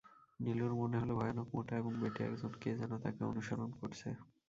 [0.39, 4.07] নীলুর মনে হলো, ভয়ানক মোটা এবং বেঁটে একজন কে যেন তাকে অনূসরণ করছে।